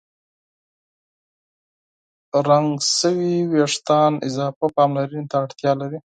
رنګ 2.47 2.69
شوي 2.97 3.35
وېښتيان 3.53 4.13
اضافه 4.27 4.65
پاملرنې 4.75 5.23
ته 5.31 5.35
اړتیا 5.43 5.71
لري. 5.81 5.99